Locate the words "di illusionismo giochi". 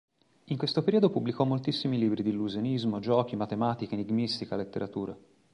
2.23-3.35